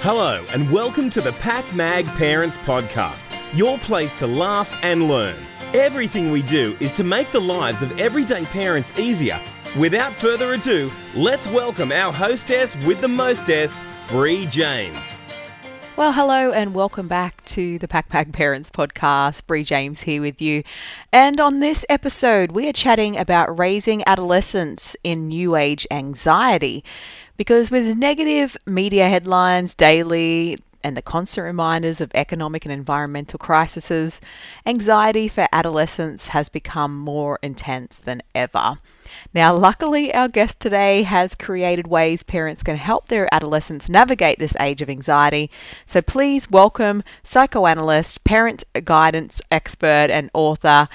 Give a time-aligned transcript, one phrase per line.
[0.00, 5.34] Hello, and welcome to the PacMag Parents Podcast, your place to laugh and learn.
[5.74, 9.40] Everything we do is to make the lives of everyday parents easier.
[9.76, 15.16] Without further ado, let's welcome our hostess with the mostess, Bree James.
[15.96, 19.46] Well, hello and welcome back to the Pack Pack Parents podcast.
[19.46, 20.62] Bree James here with you.
[21.10, 26.84] And on this episode, we are chatting about raising adolescents in new age anxiety.
[27.36, 30.56] Because with negative media headlines daily,
[30.86, 34.20] and the constant reminders of economic and environmental crises,
[34.64, 38.78] anxiety for adolescents has become more intense than ever.
[39.34, 44.54] Now, luckily, our guest today has created ways parents can help their adolescents navigate this
[44.60, 45.50] age of anxiety.
[45.86, 50.86] So please welcome psychoanalyst, parent guidance expert, and author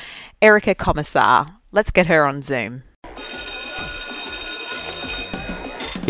[0.41, 1.57] Erica Komisar.
[1.73, 2.83] Let's get her on Zoom.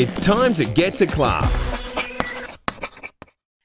[0.02, 2.58] It's time to get to class.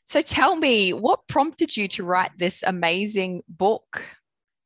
[0.04, 4.05] So tell me, what prompted you to write this amazing book?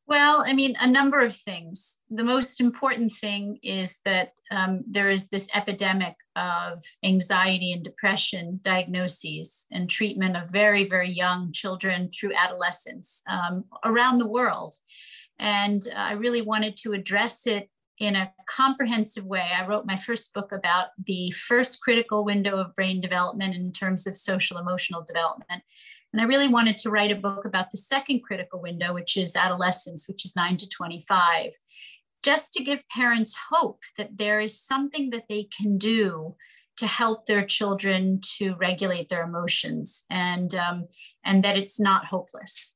[0.08, 1.98] Well, I mean, a number of things.
[2.10, 8.58] The most important thing is that um, there is this epidemic of anxiety and depression
[8.62, 14.74] diagnoses and treatment of very, very young children through adolescence um, around the world.
[15.38, 17.70] And I really wanted to address it
[18.00, 19.52] in a comprehensive way.
[19.56, 24.06] I wrote my first book about the first critical window of brain development in terms
[24.06, 25.62] of social emotional development.
[26.12, 29.36] And I really wanted to write a book about the second critical window, which is
[29.36, 31.52] adolescence, which is 9 to 25,
[32.22, 36.34] just to give parents hope that there is something that they can do
[36.78, 40.86] to help their children to regulate their emotions and, um,
[41.24, 42.74] and that it's not hopeless.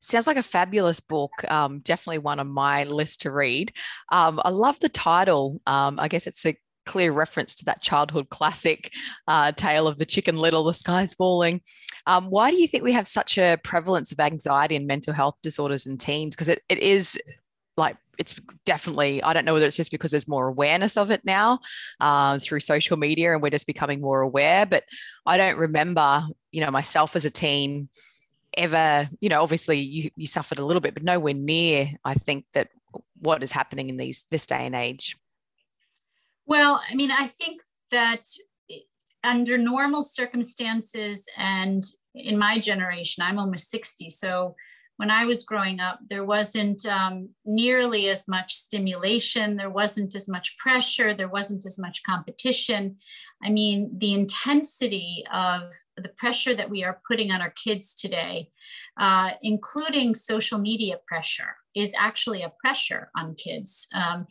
[0.00, 1.30] Sounds like a fabulous book.
[1.48, 3.72] Um, definitely one on my list to read.
[4.12, 5.60] Um, I love the title.
[5.66, 8.90] Um, I guess it's a clear reference to that childhood classic
[9.26, 11.60] uh, tale of the chicken little, the sky's falling.
[12.06, 15.36] Um, why do you think we have such a prevalence of anxiety and mental health
[15.42, 16.34] disorders in teens?
[16.34, 17.18] Because it, it is
[17.76, 18.34] like it's
[18.66, 21.60] definitely i don't know whether it's just because there's more awareness of it now
[22.00, 24.82] uh, through social media and we're just becoming more aware but
[25.24, 27.88] i don't remember you know myself as a teen
[28.58, 32.44] ever, you know, obviously you, you suffered a little bit, but nowhere near, I think,
[32.52, 32.68] that
[33.20, 35.16] what is happening in these this day and age.
[36.46, 38.24] Well, I mean, I think that
[39.24, 41.82] under normal circumstances and
[42.14, 44.10] in my generation, I'm almost 60.
[44.10, 44.54] So
[44.98, 50.28] when I was growing up, there wasn't um, nearly as much stimulation, there wasn't as
[50.28, 52.96] much pressure, there wasn't as much competition.
[53.40, 58.50] I mean, the intensity of the pressure that we are putting on our kids today,
[59.00, 64.26] uh, including social media pressure, is actually a pressure on kids um,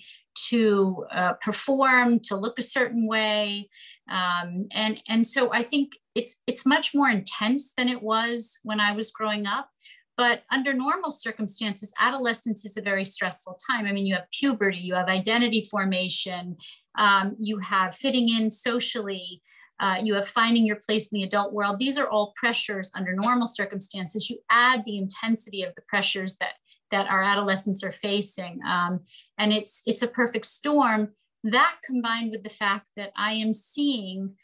[0.50, 3.70] to uh, perform, to look a certain way,
[4.12, 8.82] um, and and so I think it's it's much more intense than it was when
[8.82, 9.70] I was growing up.
[10.18, 13.86] But under normal circumstances, adolescence is a very stressful time.
[13.86, 16.58] I mean, you have puberty, you have identity formation,
[16.98, 19.44] um, you have fitting in socially,
[19.80, 21.78] uh, you have finding your place in the adult world.
[21.78, 24.28] These are all pressures under normal circumstances.
[24.28, 26.54] You add the intensity of the pressures that
[26.90, 29.02] that our adolescents are facing, um,
[29.38, 31.10] and it's it's a perfect storm.
[31.44, 34.36] That combined with the fact that I am seeing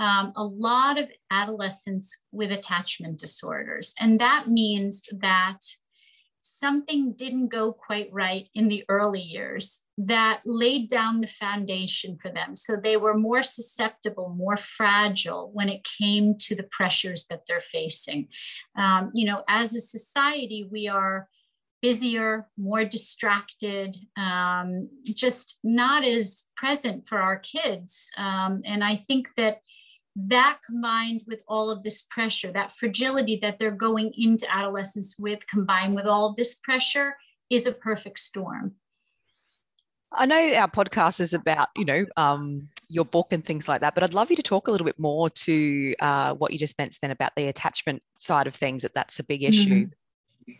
[0.00, 3.92] um, a lot of adolescents with attachment disorders.
[4.00, 5.58] And that means that
[6.40, 12.30] something didn't go quite right in the early years that laid down the foundation for
[12.30, 12.56] them.
[12.56, 17.60] So they were more susceptible, more fragile when it came to the pressures that they're
[17.60, 18.28] facing.
[18.78, 21.28] Um, you know, as a society, we are
[21.82, 28.08] busier, more distracted, um, just not as present for our kids.
[28.16, 29.60] Um, and I think that
[30.16, 35.46] that combined with all of this pressure, that fragility that they're going into adolescence with,
[35.46, 37.16] combined with all of this pressure,
[37.48, 38.74] is a perfect storm.
[40.12, 43.94] I know our podcast is about, you know, um, your book and things like that,
[43.94, 46.78] but I'd love you to talk a little bit more to uh, what you just
[46.78, 48.82] mentioned then about the attachment side of things.
[48.82, 49.86] That that's a big issue.
[49.86, 50.52] Mm-hmm.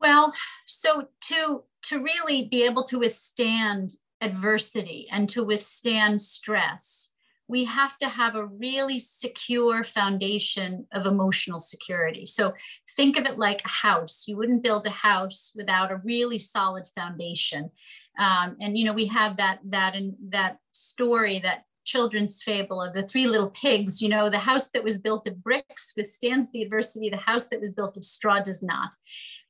[0.00, 0.34] Well,
[0.66, 7.11] so to to really be able to withstand adversity and to withstand stress,
[7.52, 12.24] we have to have a really secure foundation of emotional security.
[12.24, 12.54] So
[12.96, 14.24] think of it like a house.
[14.26, 17.70] You wouldn't build a house without a really solid foundation.
[18.18, 22.94] Um, and you know, we have that that and that story that children's fable of
[22.94, 26.62] the three little pigs you know the house that was built of bricks withstands the
[26.62, 28.90] adversity the house that was built of straw does not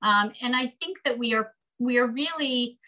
[0.03, 2.79] um, and i think that we are we are really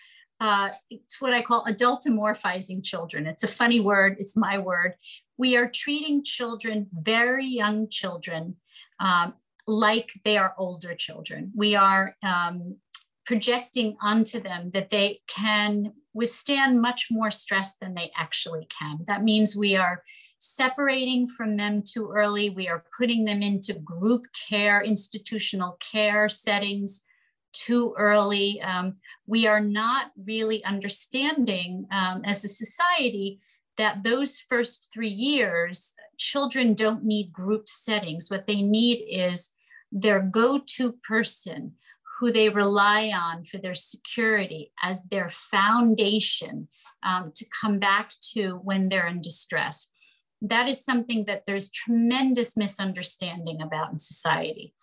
[0.40, 3.26] uh, it's what I call adultomorphizing children.
[3.26, 4.94] It's a funny word, it's my word.
[5.36, 8.56] we are treating children, very young children,
[9.00, 9.34] um,
[9.66, 11.52] like they are older children.
[11.56, 12.76] We are um,
[13.26, 18.98] projecting onto them that they can withstand much more stress than they actually can.
[19.06, 20.04] That means we are
[20.38, 22.50] separating from them too early.
[22.50, 27.04] We are putting them into group care, institutional care settings
[27.54, 28.60] too early.
[28.60, 28.92] Um,
[29.26, 33.40] we are not really understanding um, as a society
[33.76, 38.30] that those first three years, children don't need group settings.
[38.30, 39.52] What they need is
[39.90, 41.74] their go to person
[42.18, 46.68] who they rely on for their security as their foundation
[47.02, 49.90] um, to come back to when they're in distress.
[50.40, 54.74] That is something that there's tremendous misunderstanding about in society.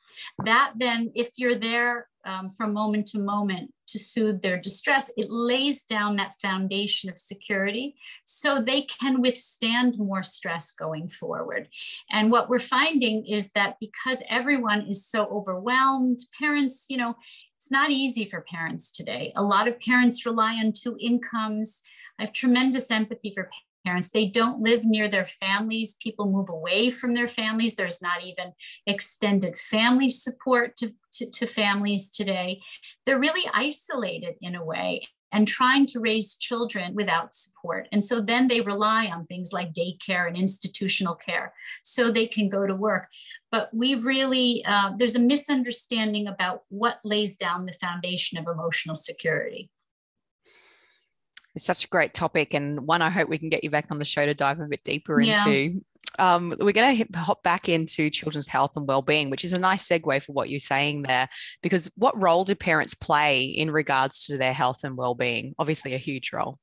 [0.44, 5.30] That then, if you're there um, from moment to moment to soothe their distress, it
[5.30, 11.68] lays down that foundation of security so they can withstand more stress going forward.
[12.10, 17.16] And what we're finding is that because everyone is so overwhelmed, parents, you know,
[17.56, 19.32] it's not easy for parents today.
[19.36, 21.84] A lot of parents rely on two incomes.
[22.18, 23.50] I have tremendous empathy for
[23.86, 24.10] parents.
[24.10, 25.98] They don't live near their families.
[26.02, 27.76] People move away from their families.
[27.76, 28.54] There's not even
[28.86, 32.62] extended family support to, to, to, families today.
[33.06, 37.88] They're really isolated in a way and trying to raise children without support.
[37.92, 42.50] And so then they rely on things like daycare and institutional care so they can
[42.50, 43.08] go to work.
[43.52, 48.96] But we really, uh, there's a misunderstanding about what lays down the foundation of emotional
[48.96, 49.70] security.
[51.56, 54.00] It's such a great topic and one I hope we can get you back on
[54.00, 55.46] the show to dive a bit deeper yeah.
[55.46, 55.82] into.
[56.20, 59.88] Um, we're going to hop back into children's health and well-being, which is a nice
[59.88, 61.30] segue for what you're saying there.
[61.62, 65.56] Because what role do parents play in regards to their health and well-being?
[65.58, 66.60] Obviously, a huge role.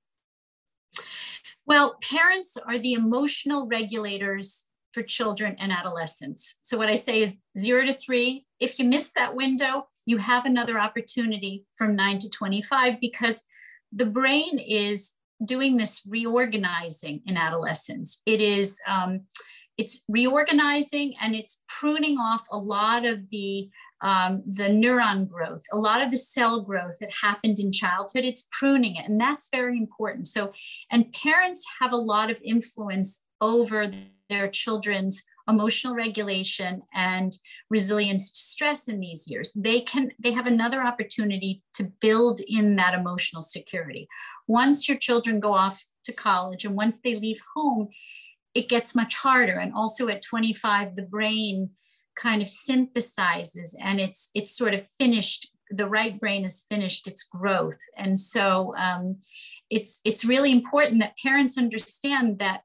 [1.66, 6.58] Well, parents are the emotional regulators for children and adolescents.
[6.62, 8.46] So what I say is zero to three.
[8.58, 13.44] If you miss that window, you have another opportunity from nine to 25 because
[13.92, 15.14] the brain is
[15.44, 18.22] doing this reorganizing in adolescence.
[18.26, 19.22] It is um,
[19.76, 23.70] it's reorganizing and it's pruning off a lot of the
[24.00, 28.24] um, the neuron growth, a lot of the cell growth that happened in childhood.
[28.24, 30.28] It's pruning it, and that's very important.
[30.28, 30.52] So,
[30.90, 33.90] and parents have a lot of influence over
[34.30, 37.36] their children's emotional regulation and
[37.70, 39.52] resilience to stress in these years.
[39.56, 44.08] They can they have another opportunity to build in that emotional security.
[44.46, 47.88] Once your children go off to college and once they leave home
[48.54, 49.58] it gets much harder.
[49.58, 51.70] And also at 25 the brain
[52.16, 57.24] kind of synthesizes and it's it's sort of finished the right brain has finished its
[57.24, 57.78] growth.
[57.96, 59.18] And so um,
[59.70, 62.62] it's it's really important that parents understand that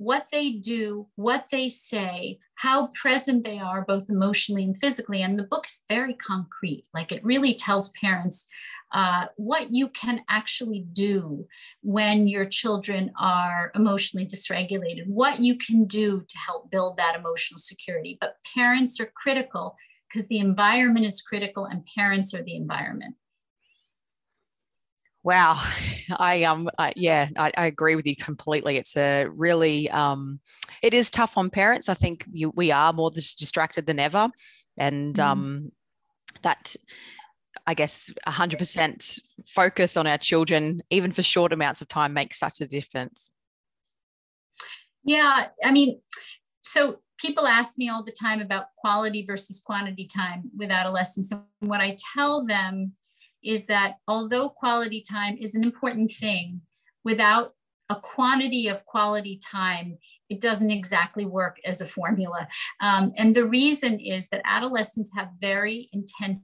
[0.00, 5.20] what they do, what they say, how present they are, both emotionally and physically.
[5.20, 6.84] And the book is very concrete.
[6.94, 8.48] Like it really tells parents
[8.94, 11.46] uh, what you can actually do
[11.82, 17.58] when your children are emotionally dysregulated, what you can do to help build that emotional
[17.58, 18.16] security.
[18.22, 19.76] But parents are critical
[20.08, 23.16] because the environment is critical and parents are the environment.
[25.22, 25.62] Wow,
[26.16, 28.76] I um uh, yeah, I, I, agree with you completely.
[28.78, 30.40] It's a really um,
[30.82, 31.88] it is tough on parents.
[31.88, 34.30] I think you, we are more distracted than ever,
[34.78, 35.22] and mm.
[35.22, 35.72] um,
[36.42, 36.74] that
[37.66, 42.38] I guess hundred percent focus on our children, even for short amounts of time, makes
[42.38, 43.30] such a difference.
[45.04, 46.00] Yeah, I mean,
[46.62, 51.42] so people ask me all the time about quality versus quantity time with adolescents, and
[51.60, 52.94] what I tell them
[53.42, 56.60] is that although quality time is an important thing,
[57.04, 57.52] without
[57.88, 62.46] a quantity of quality time, it doesn't exactly work as a formula.
[62.80, 66.40] Um, and the reason is that adolescents have very intense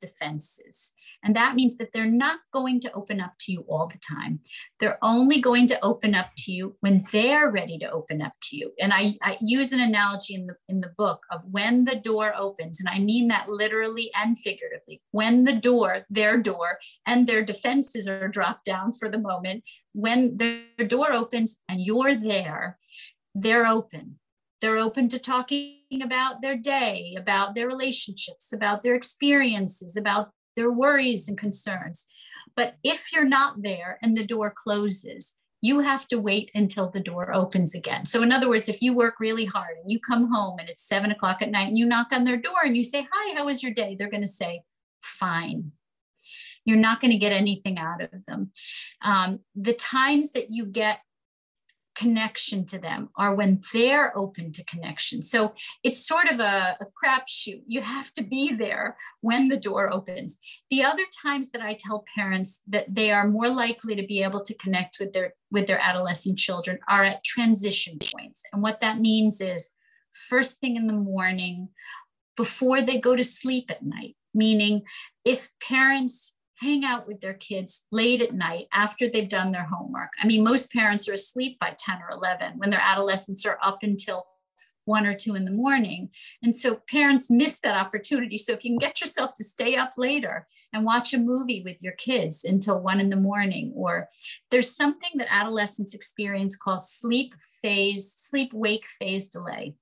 [0.00, 0.92] defenses.
[1.22, 4.40] And that means that they're not going to open up to you all the time.
[4.78, 8.56] They're only going to open up to you when they're ready to open up to
[8.56, 8.72] you.
[8.80, 12.32] And I, I use an analogy in the, in the book of when the door
[12.36, 15.02] opens, and I mean that literally and figuratively.
[15.10, 20.36] When the door, their door, and their defenses are dropped down for the moment, when
[20.38, 22.78] their door opens and you're there,
[23.34, 24.18] they're open.
[24.60, 30.70] They're open to talking about their day, about their relationships, about their experiences, about their
[30.70, 32.06] worries and concerns.
[32.54, 37.00] But if you're not there and the door closes, you have to wait until the
[37.00, 38.04] door opens again.
[38.04, 40.86] So, in other words, if you work really hard and you come home and it's
[40.86, 43.46] seven o'clock at night and you knock on their door and you say, Hi, how
[43.46, 43.96] was your day?
[43.98, 44.62] They're going to say,
[45.00, 45.72] Fine.
[46.66, 48.50] You're not going to get anything out of them.
[49.02, 51.00] Um, the times that you get
[51.96, 55.22] connection to them are when they're open to connection.
[55.22, 57.62] So it's sort of a, a crapshoot.
[57.66, 60.40] You have to be there when the door opens.
[60.70, 64.42] The other times that I tell parents that they are more likely to be able
[64.42, 68.42] to connect with their with their adolescent children are at transition points.
[68.52, 69.72] And what that means is
[70.12, 71.68] first thing in the morning
[72.36, 74.82] before they go to sleep at night, meaning
[75.24, 80.10] if parents hang out with their kids late at night after they've done their homework.
[80.22, 83.78] I mean, most parents are asleep by 10 or 11 when their adolescents are up
[83.82, 84.26] until
[84.84, 86.10] one or two in the morning.
[86.42, 88.36] And so parents miss that opportunity.
[88.36, 91.82] So if you can get yourself to stay up later and watch a movie with
[91.82, 94.08] your kids until one in the morning, or
[94.50, 99.74] there's something that adolescents experience called sleep phase, sleep wake phase delay.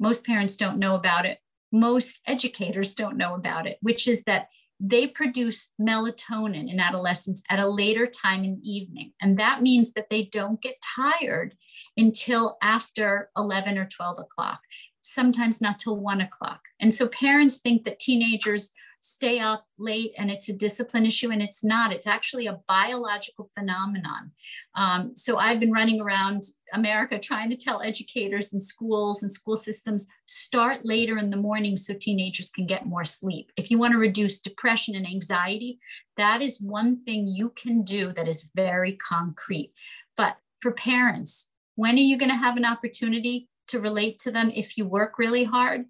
[0.00, 1.38] Most parents don't know about it.
[1.70, 4.48] Most educators don't know about it, which is that
[4.80, 9.12] they produce melatonin in adolescence at a later time in the evening.
[9.20, 11.54] And that means that they don't get tired
[11.96, 14.60] until after 11 or 12 o'clock,
[15.02, 16.60] sometimes not till one o'clock.
[16.80, 18.70] And so parents think that teenagers
[19.00, 21.92] stay up late and it's a discipline issue and it's not.
[21.92, 24.32] It's actually a biological phenomenon.
[24.74, 29.56] Um, so i've been running around america trying to tell educators and schools and school
[29.56, 33.50] systems start later in the morning so teenagers can get more sleep.
[33.56, 35.78] If you want to reduce depression and anxiety
[36.16, 39.72] that is one thing you can do that is very concrete.
[40.16, 44.50] But for parents when are you going to have an opportunity to relate to them
[44.54, 45.84] if you work really hard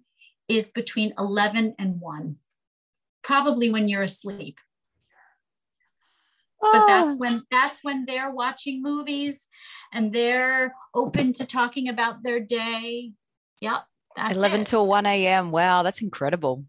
[0.47, 2.35] is between 11 and 1
[3.23, 4.57] probably when you're asleep.
[6.61, 7.17] But that's ah.
[7.17, 9.47] when that's when they're watching movies
[9.93, 13.13] and they're open to talking about their day.
[13.61, 13.83] Yep
[14.17, 14.67] 11 it.
[14.67, 16.65] till 1 a.m wow that's incredible.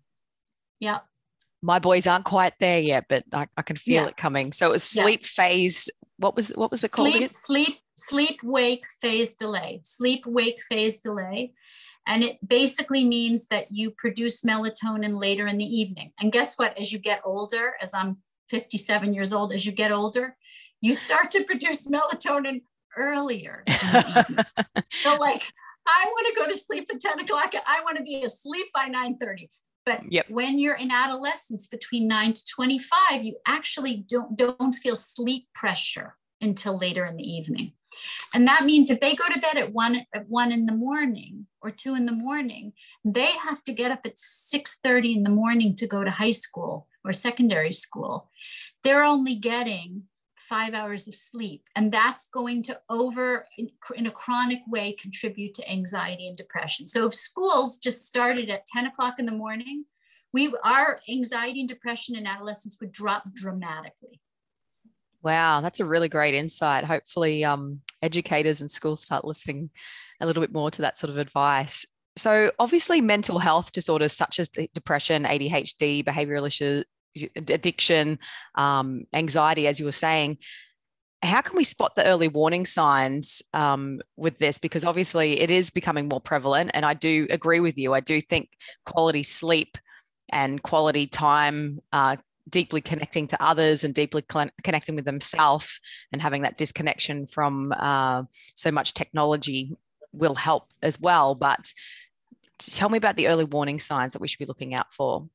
[0.80, 1.04] Yep.
[1.62, 4.09] My boys aren't quite there yet but i, I can feel yeah.
[4.09, 4.52] it coming.
[4.52, 5.45] So it was sleep yeah.
[5.45, 9.80] phase what was what was the sleep, called sleep sleep wake phase delay.
[9.85, 11.52] Sleep wake phase delay
[12.07, 16.12] and it basically means that you produce melatonin later in the evening.
[16.19, 16.78] And guess what?
[16.78, 20.37] As you get older, as I'm 57 years old, as you get older,
[20.80, 22.62] you start to produce melatonin
[22.97, 23.64] earlier.
[24.90, 25.42] so, like,
[25.87, 27.52] I want to go to sleep at 10 o'clock.
[27.66, 29.49] I want to be asleep by 9:30.
[29.87, 30.28] But yep.
[30.28, 36.16] when you're in adolescence between 9 to 25, you actually don't, don't feel sleep pressure
[36.40, 37.73] until later in the evening.
[38.32, 41.47] And that means if they go to bed at one at one in the morning
[41.61, 42.73] or two in the morning,
[43.04, 46.87] they have to get up at 6:30 in the morning to go to high school
[47.04, 48.30] or secondary school.
[48.85, 50.04] They're only getting
[50.50, 51.62] five hours of sleep.
[51.76, 56.88] And that's going to over, in a chronic way, contribute to anxiety and depression.
[56.88, 59.85] So if schools just started at 10 o'clock in the morning,
[60.32, 64.20] we our anxiety and depression in adolescents would drop dramatically.
[65.22, 66.84] Wow, that's a really great insight.
[66.84, 69.70] Hopefully, um, educators and schools start listening
[70.20, 71.84] a little bit more to that sort of advice.
[72.16, 76.84] So, obviously, mental health disorders such as depression, ADHD, behavioral issues,
[77.36, 78.18] addiction,
[78.54, 80.38] um, anxiety, as you were saying,
[81.22, 84.58] how can we spot the early warning signs um, with this?
[84.58, 86.70] Because obviously, it is becoming more prevalent.
[86.72, 87.92] And I do agree with you.
[87.92, 88.48] I do think
[88.86, 89.76] quality sleep
[90.30, 92.16] and quality time uh,
[92.50, 95.80] deeply connecting to others and deeply cl- connecting with themselves
[96.12, 98.23] and having that disconnection from uh,
[98.54, 99.76] so much technology
[100.12, 101.35] will help as well.
[101.35, 101.73] But
[102.59, 105.28] tell me about the early warning signs that we should be looking out for.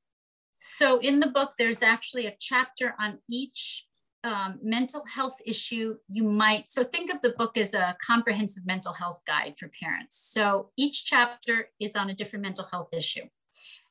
[0.56, 3.86] So, in the book, there's actually a chapter on each
[4.24, 6.72] um, mental health issue you might.
[6.72, 10.18] So, think of the book as a comprehensive mental health guide for parents.
[10.18, 13.26] So, each chapter is on a different mental health issue.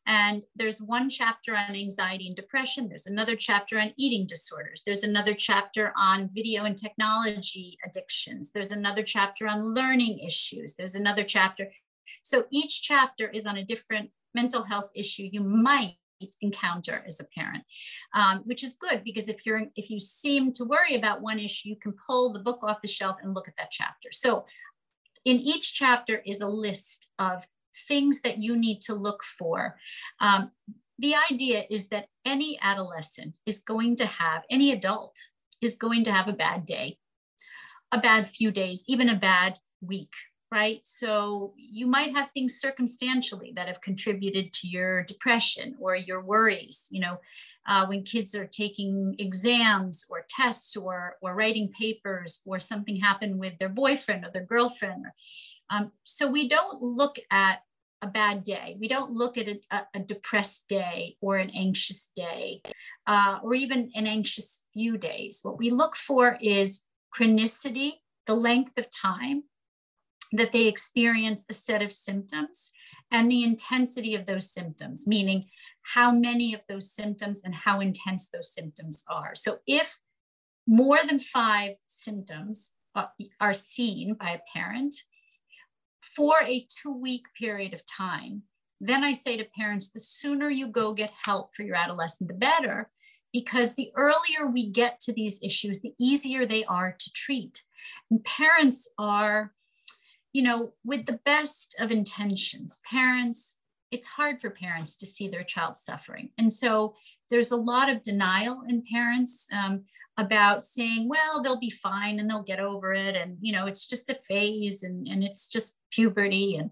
[0.07, 2.89] And there's one chapter on anxiety and depression.
[2.89, 4.83] There's another chapter on eating disorders.
[4.85, 8.53] There's another chapter on video and technology addictions.
[8.53, 10.75] There's another chapter on learning issues.
[10.75, 11.71] There's another chapter.
[12.23, 15.97] So each chapter is on a different mental health issue you might
[16.41, 17.65] encounter as a parent,
[18.15, 21.69] um, which is good because if you're if you seem to worry about one issue,
[21.69, 24.09] you can pull the book off the shelf and look at that chapter.
[24.13, 24.47] So
[25.25, 27.45] in each chapter is a list of
[27.89, 29.77] things that you need to look for.
[30.21, 30.51] Um,
[30.99, 35.19] the idea is that any adolescent is going to have, any adult
[35.61, 36.99] is going to have a bad day,
[37.91, 40.13] a bad few days, even a bad week,
[40.53, 40.81] right?
[40.85, 46.87] So you might have things circumstantially that have contributed to your depression or your worries.
[46.93, 47.17] You know,
[47.67, 53.39] uh, when kids are taking exams or tests or, or writing papers or something happened
[53.39, 55.07] with their boyfriend or their girlfriend.
[55.71, 57.61] Um, so we don't look at
[58.03, 58.77] a bad day.
[58.79, 59.61] We don't look at a,
[59.95, 62.61] a depressed day or an anxious day
[63.07, 65.41] uh, or even an anxious few days.
[65.43, 66.85] What we look for is
[67.17, 67.93] chronicity,
[68.27, 69.45] the length of time.
[70.33, 72.73] that they experience a set of symptoms
[73.11, 75.47] and the intensity of those symptoms, meaning
[75.95, 79.35] how many of those symptoms and how intense those symptoms are.
[79.35, 79.99] So if
[80.67, 82.73] more than five symptoms
[83.41, 84.95] are seen by a parent
[86.17, 88.43] for a two week period of time,
[88.81, 92.35] then I say to parents, the sooner you go get help for your adolescent, the
[92.35, 92.91] better,
[93.33, 97.65] because the earlier we get to these issues, the easier they are to treat.
[98.11, 99.53] And parents are,
[100.33, 103.59] you know, with the best of intentions, parents
[103.95, 106.29] it's hard for parents to see their child suffering.
[106.37, 106.97] And so
[107.31, 109.85] there's a lot of denial in parents um,
[110.17, 113.17] about saying, well, they'll be fine and they'll get over it.
[113.17, 116.57] And, you know, it's just a phase and, and it's just puberty.
[116.57, 116.71] And,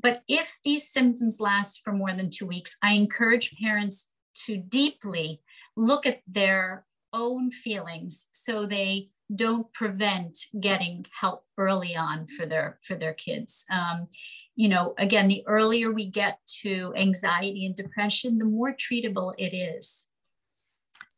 [0.00, 4.10] but if these symptoms last for more than two weeks, I encourage parents
[4.46, 5.40] to deeply
[5.76, 12.78] look at their own feelings so they don't prevent getting help early on for their
[12.82, 14.06] for their kids um,
[14.54, 19.54] you know again the earlier we get to anxiety and depression the more treatable it
[19.54, 20.08] is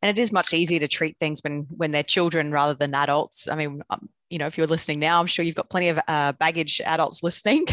[0.03, 3.49] and it is much easier to treat things when when they're children rather than adults.
[3.49, 6.01] I mean um, you know if you're listening now i'm sure you've got plenty of
[6.09, 7.67] uh, baggage adults listening.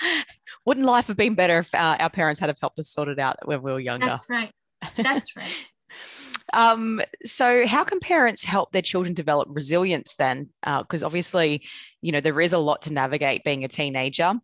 [0.66, 3.18] Wouldn't life have been better if uh, our parents had have helped us sort it
[3.18, 4.06] out when we were younger?
[4.06, 4.52] That's right.
[4.96, 5.52] That's right.
[6.54, 10.50] Um, so, how can parents help their children develop resilience then?
[10.62, 11.62] Because uh, obviously,
[12.02, 14.34] you know, there is a lot to navigate being a teenager.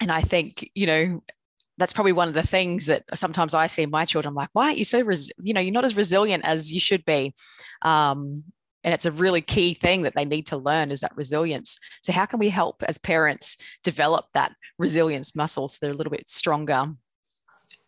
[0.00, 1.22] And I think, you know,
[1.78, 4.30] that's probably one of the things that sometimes I see in my children.
[4.30, 6.80] I'm like, why aren't you so, res- you know, you're not as resilient as you
[6.80, 7.34] should be.
[7.82, 8.44] Um,
[8.82, 11.78] and it's a really key thing that they need to learn is that resilience.
[12.02, 16.12] So, how can we help as parents develop that resilience muscle so they're a little
[16.12, 16.94] bit stronger?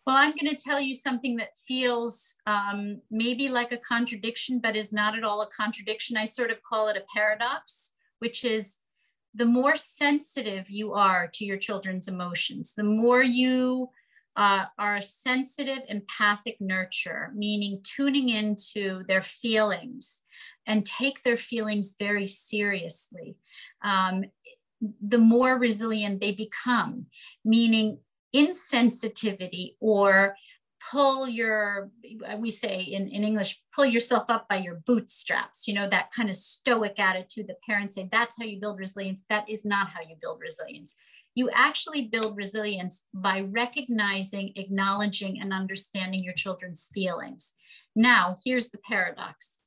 [0.05, 4.75] Well, I'm going to tell you something that feels um, maybe like a contradiction, but
[4.75, 6.17] is not at all a contradiction.
[6.17, 8.77] I sort of call it a paradox, which is
[9.33, 13.89] the more sensitive you are to your children's emotions, the more you
[14.35, 20.23] uh, are a sensitive, empathic nurture, meaning tuning into their feelings
[20.65, 23.35] and take their feelings very seriously.
[23.83, 24.25] Um,
[25.01, 27.07] the more resilient they become,
[27.43, 27.99] meaning
[28.33, 30.35] insensitivity or
[30.91, 31.89] pull your
[32.27, 36.11] uh, we say in, in english pull yourself up by your bootstraps you know that
[36.11, 39.25] kind of stoic attitude that parents say that's how you build resilience.
[39.29, 40.95] That is not how you build resilience.
[41.35, 47.53] You actually build resilience by recognizing acknowledging and understanding your children's feelings.
[47.95, 49.61] Now here's the paradox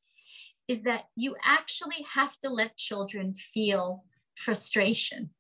[0.68, 4.04] is that you actually have to let children feel
[4.36, 5.30] frustration.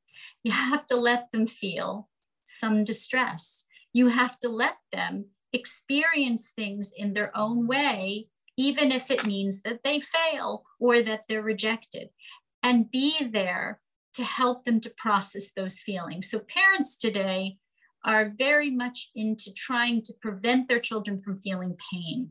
[0.42, 2.08] You have to let them feel
[2.44, 3.66] some distress.
[3.92, 9.62] You have to let them experience things in their own way, even if it means
[9.62, 12.08] that they fail or that they're rejected,
[12.62, 13.80] and be there
[14.14, 16.30] to help them to process those feelings.
[16.30, 17.56] So, parents today
[18.04, 22.30] are very much into trying to prevent their children from feeling pain.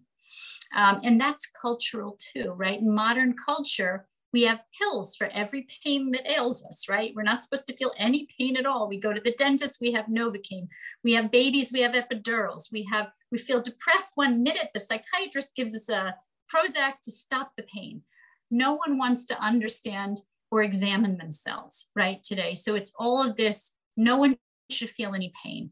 [0.76, 2.80] Um, and that's cultural too, right?
[2.80, 7.12] In modern culture, we have pills for every pain that ails us, right?
[7.16, 8.88] We're not supposed to feel any pain at all.
[8.88, 10.68] We go to the dentist, we have Novocaine.
[11.04, 12.72] We have babies, we have epidurals.
[12.72, 16.16] We have, we feel depressed one minute, the psychiatrist gives us a
[16.54, 18.04] Prozac to stop the pain.
[18.50, 22.54] No one wants to understand or examine themselves, right, today.
[22.56, 24.38] So it's all of this, no one
[24.70, 25.72] should feel any pain.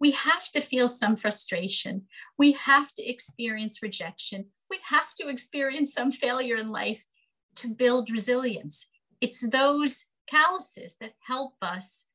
[0.00, 2.02] We have to feel some frustration.
[2.36, 4.46] We have to experience rejection.
[4.68, 7.04] We have to experience some failure in life
[7.56, 8.86] to build resilience.
[9.20, 12.06] It's those calluses that help us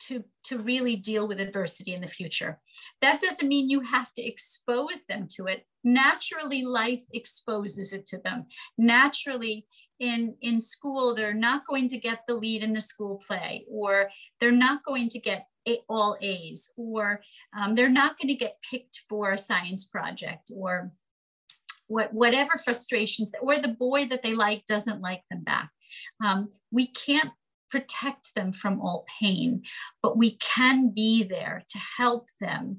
[0.00, 2.58] to, to really deal with adversity in the future.
[3.02, 5.66] That doesn't mean you have to expose them to it.
[5.84, 8.46] Naturally, life exposes it to them.
[8.78, 9.66] Naturally,
[9.98, 14.08] in, in school, they're not going to get the lead in the school play, or
[14.40, 15.46] they're not going to get
[15.88, 17.20] all A's, or
[17.56, 20.90] um, they're not going to get picked for a science project, or
[21.90, 25.70] what, whatever frustrations, or the boy that they like doesn't like them back.
[26.24, 27.30] Um, we can't
[27.68, 29.62] protect them from all pain,
[30.02, 32.78] but we can be there to help them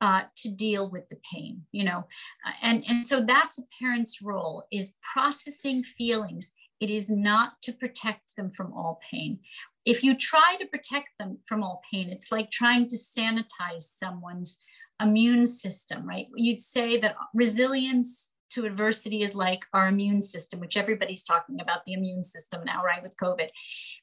[0.00, 2.04] uh, to deal with the pain, you know.
[2.46, 6.54] Uh, and, and so that's a parent's role is processing feelings.
[6.80, 9.40] It is not to protect them from all pain.
[9.84, 14.60] If you try to protect them from all pain, it's like trying to sanitize someone's
[15.00, 16.26] immune system, right?
[16.34, 21.84] You'd say that resilience to adversity is like our immune system, which everybody's talking about
[21.84, 23.48] the immune system now, right, with COVID.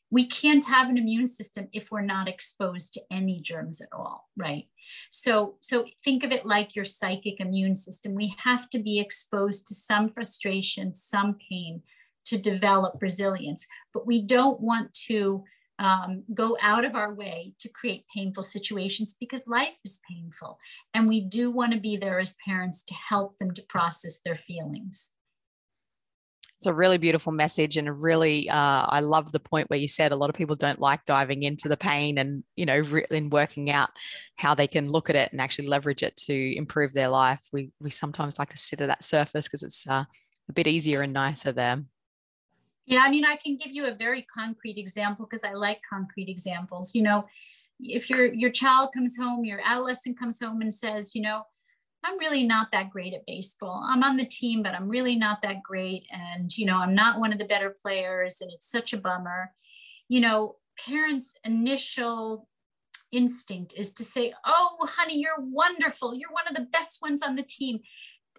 [0.10, 4.28] We can't have an immune system if we're not exposed to any germs at all,
[4.36, 4.68] right?
[5.12, 8.16] So, so think of it like your psychic immune system.
[8.16, 11.84] We have to be exposed to some frustration, some pain
[12.26, 15.44] to develop resilience, but we don't want to
[15.80, 20.60] um, go out of our way to create painful situations because life is painful.
[20.94, 24.36] And we do want to be there as parents to help them to process their
[24.36, 25.14] feelings.
[26.58, 30.12] It's a really beautiful message, and really, uh, I love the point where you said
[30.12, 33.30] a lot of people don't like diving into the pain and you know, re- in
[33.30, 33.92] working out
[34.36, 37.48] how they can look at it and actually leverage it to improve their life.
[37.54, 40.04] We we sometimes like to sit at that surface because it's uh,
[40.50, 41.82] a bit easier and nicer there.
[42.90, 46.28] Yeah, I mean, I can give you a very concrete example because I like concrete
[46.28, 46.96] examples.
[46.96, 47.26] You know,
[47.80, 51.44] if your your child comes home, your adolescent comes home and says, you know,
[52.04, 53.86] I'm really not that great at baseball.
[53.88, 56.06] I'm on the team, but I'm really not that great.
[56.12, 59.52] And, you know, I'm not one of the better players, and it's such a bummer.
[60.08, 62.48] You know, parents' initial
[63.12, 66.16] instinct is to say, Oh, honey, you're wonderful.
[66.16, 67.82] You're one of the best ones on the team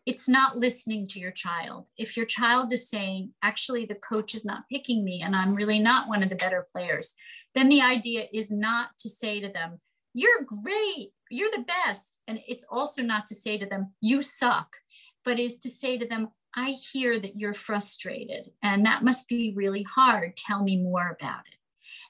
[0.07, 1.89] it's not listening to your child.
[1.97, 5.79] If your child is saying, actually, the coach is not picking me and I'm really
[5.79, 7.15] not one of the better players,
[7.55, 9.81] then the idea is not to say to them,
[10.15, 12.19] you're great, you're the best.
[12.27, 14.77] And it's also not to say to them, you suck,
[15.25, 19.53] but is to say to them, I hear that you're frustrated and that must be
[19.55, 20.37] really hard.
[20.37, 21.59] Tell me more about it.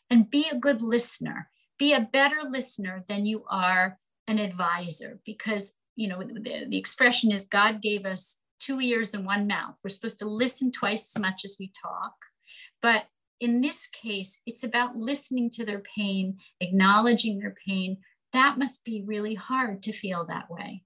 [0.08, 1.50] And be a good listener.
[1.78, 7.30] Be a better listener than you are an advisor because you know, the, the expression
[7.30, 9.76] is God gave us two ears and one mouth.
[9.84, 12.14] We're supposed to listen twice as much as we talk.
[12.80, 13.04] But
[13.38, 17.98] in this case, it's about listening to their pain, acknowledging their pain.
[18.32, 20.84] That must be really hard to feel that way.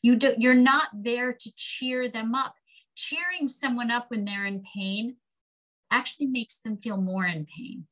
[0.00, 2.54] You do, you're not there to cheer them up.
[2.94, 5.16] Cheering someone up when they're in pain
[5.90, 7.86] actually makes them feel more in pain.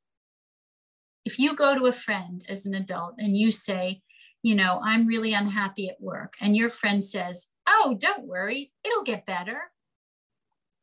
[1.27, 4.01] If you go to a friend as an adult and you say,
[4.45, 6.35] you know, I'm really unhappy at work.
[6.39, 9.59] And your friend says, oh, don't worry, it'll get better.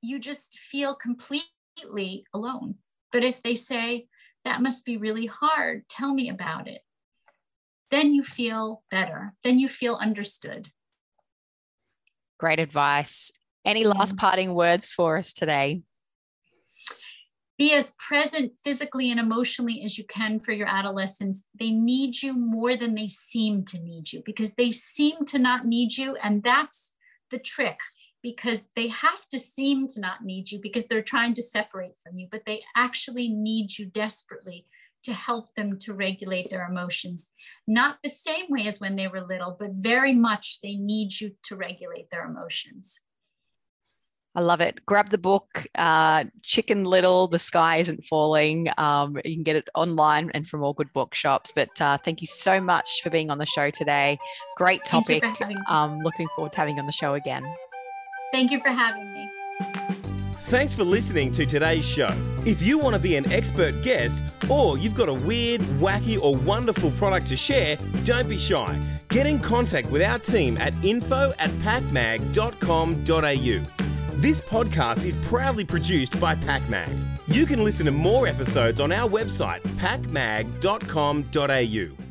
[0.02, 2.76] You just feel completely alone.
[3.12, 4.08] But if they say,
[4.46, 6.82] that must be really hard, tell me about it,
[7.92, 9.34] then you feel better.
[9.44, 10.72] Then you feel understood.
[12.40, 13.32] Great advice.
[13.64, 15.84] Any last parting words for us today?
[17.62, 21.48] Be as present physically and emotionally as you can for your adolescents.
[21.60, 25.68] They need you more than they seem to need you because they seem to not
[25.68, 26.16] need you.
[26.24, 26.96] And that's
[27.30, 27.78] the trick
[28.24, 32.16] because they have to seem to not need you because they're trying to separate from
[32.16, 34.66] you, but they actually need you desperately
[35.04, 37.32] to help them to regulate their emotions.
[37.68, 41.34] Not the same way as when they were little, but very much they need you
[41.44, 43.02] to regulate their emotions.
[44.34, 44.86] I love it.
[44.86, 48.70] Grab the book, uh, Chicken Little, The Sky Isn't Falling.
[48.78, 51.52] Um, you can get it online and from all good bookshops.
[51.54, 54.18] But uh, thank you so much for being on the show today.
[54.56, 55.26] Great topic.
[55.68, 57.44] Um, looking forward to having you on the show again.
[58.32, 59.30] Thank you for having me.
[60.46, 62.14] Thanks for listening to today's show.
[62.46, 66.36] If you want to be an expert guest or you've got a weird, wacky, or
[66.36, 68.78] wonderful product to share, don't be shy.
[69.10, 73.91] Get in contact with our team at info at pacmag.com.au.
[74.16, 76.90] This podcast is proudly produced by PacMag.
[77.28, 82.11] You can listen to more episodes on our website, pacmag.com.au.